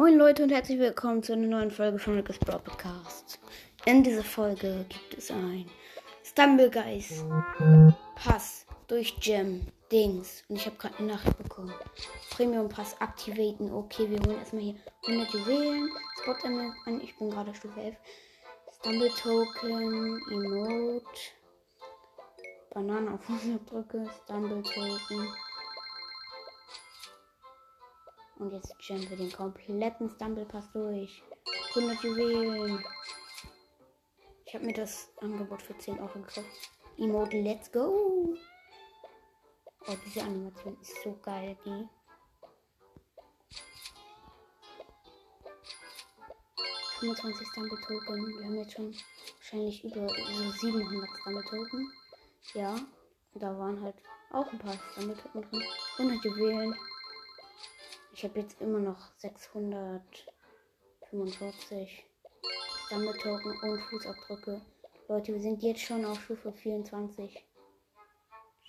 Moin 0.00 0.16
Leute 0.16 0.42
und 0.42 0.50
herzlich 0.50 0.78
willkommen 0.78 1.22
zu 1.22 1.34
einer 1.34 1.46
neuen 1.46 1.70
Folge 1.70 1.98
von 1.98 2.14
Rick's 2.14 2.38
Brawl 2.38 2.60
Podcast. 2.60 3.38
In 3.84 4.02
dieser 4.02 4.24
Folge 4.24 4.86
gibt 4.88 5.18
es 5.18 5.30
ein 5.30 5.66
Stumblegeist 6.24 7.22
Pass 8.14 8.64
durch 8.88 9.20
Gem 9.20 9.66
Dings. 9.92 10.42
Und 10.48 10.56
ich 10.56 10.64
habe 10.64 10.76
gerade 10.76 10.96
eine 11.00 11.08
Nacht 11.08 11.36
bekommen. 11.36 11.74
Premium 12.30 12.70
Pass 12.70 12.98
aktivieren. 12.98 13.70
Okay, 13.70 14.08
wir 14.08 14.18
holen 14.20 14.38
erstmal 14.38 14.62
hier 14.62 14.76
100 15.06 15.34
Juwelen. 15.34 15.90
Spot 16.22 16.48
an. 16.86 17.00
Ich 17.02 17.18
bin 17.18 17.28
gerade 17.28 17.54
Stufe 17.54 17.78
11. 17.78 17.96
Stumble 18.78 19.10
Token, 19.10 20.18
Emote. 20.30 21.04
Banane 22.72 23.12
auf 23.12 23.28
100 23.28 23.70
drücke. 23.70 24.08
Stumble 24.24 24.62
Token. 24.62 25.28
Und 28.40 28.52
jetzt 28.54 28.74
jumpen 28.80 29.10
wir 29.10 29.18
den 29.18 29.30
kompletten 29.30 30.08
Stumble 30.08 30.46
Pass 30.46 30.72
durch. 30.72 31.22
100 31.76 32.02
Juwelen. 32.02 32.82
Ich 34.46 34.54
habe 34.54 34.64
mir 34.64 34.72
das 34.72 35.10
Angebot 35.20 35.60
für 35.60 35.76
10 35.76 36.00
Euro 36.00 36.20
gekauft. 36.20 36.46
Emote 36.96 37.38
Let's 37.38 37.70
Go. 37.70 38.34
Oh, 39.86 39.94
diese 40.06 40.22
Animation 40.22 40.74
ist 40.80 41.02
so 41.04 41.12
geil, 41.22 41.54
die. 41.66 41.86
...25 47.00 47.50
Stumble 47.50 47.78
Token. 47.86 48.26
Wir 48.26 48.44
haben 48.46 48.56
jetzt 48.56 48.72
schon 48.72 48.96
wahrscheinlich 49.36 49.84
über 49.84 50.08
so 50.08 50.50
700 50.50 51.10
Stumble 51.20 51.44
Token. 51.44 51.92
Ja, 52.54 52.80
da 53.34 53.58
waren 53.58 53.82
halt 53.82 53.96
auch 54.30 54.50
ein 54.50 54.58
paar 54.58 54.78
Stumble 54.92 55.16
Token 55.18 55.42
drin. 55.42 55.62
100 55.98 56.24
Juwelen. 56.24 56.74
Ich 58.20 58.24
habe 58.24 58.40
jetzt 58.40 58.60
immer 58.60 58.78
noch 58.78 59.08
645 59.16 62.04
Stumble 62.84 63.16
Token 63.16 63.58
und 63.62 63.80
Fußabdrücke. 63.80 64.60
Leute, 65.08 65.32
wir 65.32 65.40
sind 65.40 65.62
jetzt 65.62 65.80
schon 65.80 66.04
auf 66.04 66.22
Stufe 66.22 66.52
24. 66.52 67.42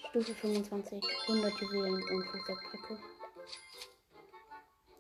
Stufe 0.08 0.34
25. 0.36 1.04
100 1.28 1.54
Juwelen 1.60 2.02
und 2.02 2.24
Fußabdrücke. 2.28 2.98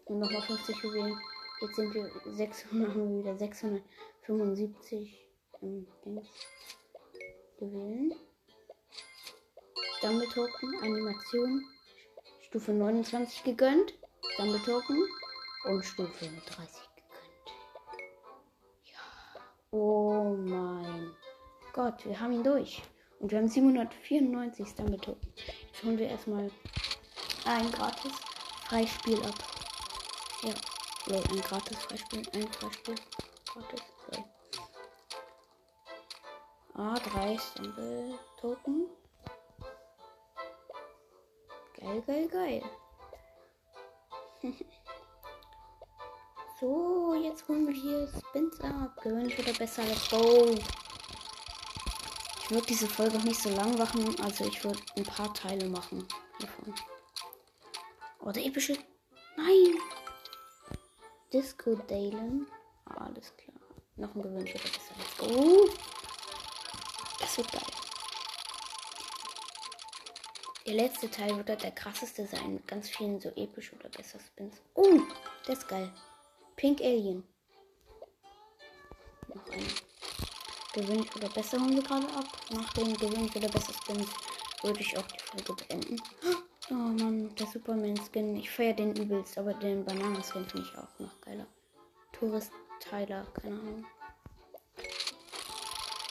Und 0.03 0.20
nochmal 0.20 0.42
50 0.42 0.84
Juwelen. 0.84 1.18
Jetzt 1.62 1.75
sind 1.78 1.94
wir 1.94 2.12
600, 2.25 2.90
haben 2.90 3.09
wir 3.09 3.20
wieder 3.23 3.38
675 3.38 5.30
ähm, 5.62 5.88
Dings. 6.03 6.28
Juwelen. 7.58 8.14
Stumble 10.00 10.28
Token, 10.28 10.75
Animation. 10.81 11.66
Stufe 12.42 12.73
29 12.73 13.45
gegönnt. 13.45 13.94
Stumble 14.42 14.64
Token 14.64 15.08
und 15.66 15.86
Stufe 15.86 16.25
30 16.25 16.36
gegönnt. 16.47 17.52
Ja. 18.86 19.00
Oh 19.70 20.36
mein 20.36 21.11
Gott, 21.73 22.03
wir 22.06 22.20
haben 22.20 22.31
ihn 22.31 22.44
durch. 22.44 22.81
Und 23.19 23.30
wir 23.30 23.38
haben 23.38 23.47
794 23.47 24.67
Stumble 24.67 24.97
Token. 24.97 25.31
Jetzt 25.36 25.84
holen 25.84 26.00
wir 26.00 26.08
erstmal 26.08 26.50
ein 27.45 27.72
gratis 27.72 28.14
Freispiel 28.66 29.23
ab. 29.23 29.36
Ja, 30.42 30.53
so, 31.06 31.14
ein 31.14 31.42
gratis 31.42 31.78
Freispiel, 31.78 32.23
ein 32.34 32.47
Freispiel. 32.52 32.95
Gratis, 33.45 33.84
so. 34.12 34.25
Ah, 36.73 36.95
drei 36.95 37.38
Stumble 37.38 38.17
Token. 38.39 38.88
Geil, 41.80 42.02
geil, 42.08 42.28
geil. 42.28 42.64
so, 46.59 47.14
jetzt 47.14 47.47
holen 47.47 47.67
wir 47.67 47.73
hier 47.73 48.08
Spins 48.08 48.59
ab. 48.61 49.00
Gewöhnlich 49.03 49.38
oder 49.39 49.53
besser. 49.53 49.84
Let's 49.84 50.09
go. 50.09 50.56
Ich 52.39 52.52
würde 52.52 52.66
diese 52.67 52.88
Folge 52.88 53.17
auch 53.17 53.23
nicht 53.23 53.42
so 53.42 53.50
lang 53.50 53.78
machen. 53.78 54.19
Also 54.22 54.46
ich 54.46 54.63
würde 54.63 54.79
ein 54.97 55.03
paar 55.03 55.34
Teile 55.34 55.68
machen. 55.69 56.07
Hiervon. 56.38 56.74
Oh, 58.19 58.31
der 58.31 58.46
epische. 58.46 58.78
Nein! 59.38 59.78
Disco 61.31 61.75
Dalen. 61.75 62.47
Alles 62.85 63.34
klar. 63.38 63.56
Noch 63.96 64.16
ein 64.16 64.22
gewöhnlicher 64.22 64.59
oder 64.59 64.69
besser. 64.69 64.94
Let's 64.97 65.18
go. 65.18 65.69
Das 67.19 67.38
wird 67.38 67.52
geil. 67.52 67.81
Der 70.72 70.84
letzte 70.84 71.12
Teil 71.12 71.36
wird 71.36 71.50
halt 71.50 71.64
der 71.64 71.72
krasseste 71.72 72.26
sein. 72.26 72.54
Mit 72.54 72.66
ganz 72.66 72.88
vielen 72.88 73.20
so 73.20 73.28
episch 73.36 73.74
oder 73.74 73.90
besser 73.90 74.20
Spins. 74.22 74.56
Oh, 74.74 75.02
der 75.46 75.54
ist 75.54 75.68
geil. 75.68 75.92
Pink 76.56 76.80
Alien. 76.80 77.28
Noch 79.28 79.46
eine. 79.52 79.68
Gewinnt 80.72 81.14
oder 81.14 81.28
besser 81.28 81.59
holen 81.59 81.76
wir 81.76 81.84
gerade 81.84 82.08
ab. 82.14 82.26
Nach 82.52 82.72
dem 82.72 82.94
Gewinnt 82.94 83.36
oder 83.36 83.50
besser 83.50 83.74
Spins 83.74 84.08
würde 84.62 84.80
ich 84.80 84.98
auch 84.98 85.06
die 85.08 85.20
Folge 85.20 85.62
beenden. 85.62 86.02
Oh 86.70 86.74
Mann, 86.74 87.36
der 87.36 87.48
Superman-Skin. 87.48 88.38
Ich 88.38 88.50
feiere 88.50 88.76
den 88.76 88.96
übelst, 88.96 89.38
aber 89.38 89.53
den 89.53 89.84
Bananen-Skin 89.84 90.48
finde 90.48 90.70
ich 90.72 90.78
auch 90.78 91.00
noch 91.00 91.20
geiler. 91.20 91.48
Tourist 92.14 92.53
Tyler, 92.80 93.28
keine 93.34 93.59
Ahnung. 93.59 93.86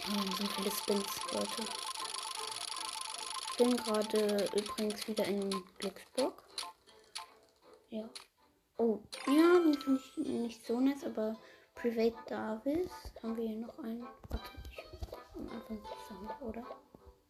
Oh, 0.06 0.36
so 0.36 0.44
viele 0.44 0.70
Spins, 0.70 1.06
Leute 1.32 1.89
bin 3.60 3.76
gerade 3.76 4.48
übrigens 4.54 5.06
wieder 5.06 5.26
in 5.26 5.50
Glücksburg. 5.78 6.42
Ja. 7.90 8.08
Oh, 8.78 9.00
ja, 9.26 9.58
den 9.58 9.74
finde 9.74 10.00
ich 10.00 10.16
nicht 10.16 10.66
so 10.66 10.80
nice, 10.80 11.04
aber 11.04 11.36
Private 11.74 12.16
Davis 12.26 12.90
haben 13.22 13.36
wir 13.36 13.46
hier 13.46 13.58
noch 13.58 13.78
einen. 13.80 14.06
Warte, 14.30 14.50
ich 14.70 14.82
am 15.36 15.50
Anfang 15.50 15.78
zusammen, 16.08 16.30
oder? 16.40 16.66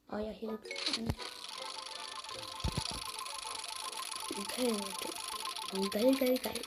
Ah 0.06 0.20
ja, 0.20 0.30
hier 0.30 0.56
gibt 0.58 0.88
es 0.88 0.98
einen. 0.98 1.12
Okay, 4.38 4.72
und 5.72 5.90
geil, 5.90 6.14
geil, 6.14 6.38
geil. 6.38 6.62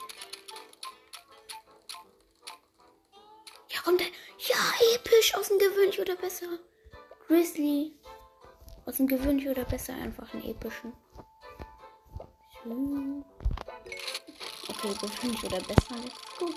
Ja, 3.70 3.80
kommt 3.80 4.00
der. 4.00 4.08
Ja, 4.40 4.56
episch, 4.94 5.34
aus 5.34 5.48
dem 5.48 5.58
Gewöhnlich 5.58 5.98
oder 5.98 6.16
besser. 6.16 6.58
Grizzly. 7.26 7.94
Aus 8.86 8.96
dem 8.96 9.06
gewöhnlichen 9.06 9.52
oder 9.52 9.64
besser 9.64 9.94
einfach 9.94 10.32
einen 10.34 10.44
epischen. 10.44 10.92
Okay, 14.68 14.94
gewöhnlich 15.00 15.44
oder 15.44 15.60
besser. 15.60 15.96
Let's 16.02 16.38
go. 16.38 16.50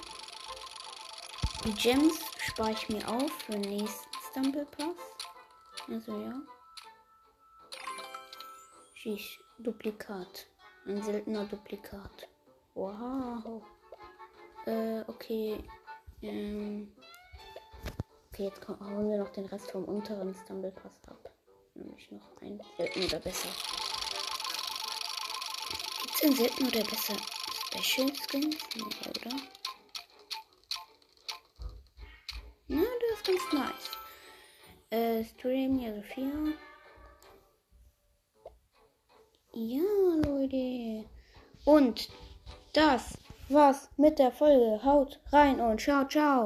Die 1.64 1.74
Gems 1.74 2.20
spare 2.40 2.72
ich 2.72 2.90
mir 2.90 3.08
auf 3.08 3.32
für 3.32 3.54
den 3.54 3.62
nächsten 3.62 4.10
Stumble 4.30 4.66
Pass. 4.66 4.96
Also 5.88 6.20
ja. 6.20 6.34
Schieß. 8.96 9.40
Duplikat. 9.60 10.48
Ein 10.86 11.02
seltener 11.02 11.46
Duplikat. 11.46 12.28
Wow. 12.76 13.64
Äh, 14.66 15.02
okay. 15.08 15.64
Ähm. 16.22 16.94
Okay, 18.30 18.44
jetzt 18.46 18.68
holen 18.68 19.10
wir 19.10 19.18
noch 19.18 19.30
den 19.30 19.46
Rest 19.46 19.72
vom 19.72 19.86
unteren 19.86 20.36
Stumble 20.36 20.72
Pass 20.72 21.02
ab 21.08 21.37
nämlich 21.78 22.12
noch 22.12 22.42
ein 22.42 22.60
selten 22.78 23.04
oder 23.04 23.20
besser. 23.20 23.50
Gibt 26.02 26.16
es 26.16 26.24
ein 26.24 26.36
selten 26.36 26.68
oder 26.68 26.84
besser 26.84 27.16
Special 27.68 28.12
Skins? 28.14 28.58
Nee, 28.76 29.10
oder? 29.10 29.36
Na, 32.68 32.82
das 32.82 33.20
ist 33.20 33.26
ganz 33.26 33.54
nice. 33.54 33.98
Äh, 34.90 35.24
Stream, 35.26 35.80
ja, 35.80 35.94
Sophia. 35.96 36.32
Ja, 39.54 39.82
Leute. 40.26 41.10
Und 41.66 42.10
das 42.74 43.18
war's 43.50 43.90
mit 43.98 44.20
der 44.20 44.32
Folge. 44.32 44.84
Haut 44.84 45.20
rein 45.32 45.60
und 45.60 45.82
ciao, 45.82 46.08
ciao. 46.08 46.36